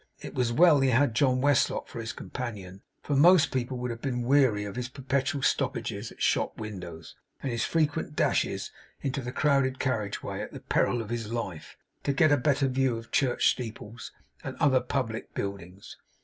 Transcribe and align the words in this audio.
It 0.19 0.33
was 0.33 0.51
well 0.51 0.79
he 0.79 0.89
had 0.89 1.13
John 1.13 1.41
Westlock 1.41 1.87
for 1.87 1.99
his 1.99 2.11
companion, 2.11 2.81
for 3.03 3.15
most 3.15 3.51
people 3.51 3.77
would 3.77 3.91
have 3.91 4.01
been 4.01 4.23
weary 4.23 4.63
of 4.65 4.75
his 4.75 4.89
perpetual 4.89 5.43
stoppages 5.43 6.11
at 6.11 6.19
shop 6.23 6.57
windows, 6.57 7.15
and 7.43 7.51
his 7.51 7.65
frequent 7.65 8.15
dashes 8.15 8.71
into 9.01 9.21
the 9.21 9.31
crowded 9.31 9.77
carriage 9.77 10.23
way 10.23 10.41
at 10.41 10.53
the 10.53 10.59
peril 10.59 11.03
of 11.03 11.11
his 11.11 11.31
life, 11.31 11.77
to 12.01 12.13
get 12.13 12.29
the 12.29 12.37
better 12.37 12.67
view 12.67 12.97
of 12.97 13.11
church 13.11 13.51
steeples, 13.51 14.11
and 14.43 14.55
other 14.57 14.81
public 14.81 15.35
buildings. 15.35 15.97